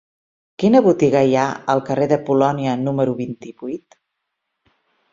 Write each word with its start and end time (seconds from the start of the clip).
Quina 0.63 0.81
botiga 0.87 1.21
hi 1.27 1.35
ha 1.41 1.43
al 1.75 1.83
carrer 1.91 2.09
de 2.15 2.19
Polònia 2.31 2.75
número 2.89 3.17
vint-i-vuit? 3.23 4.03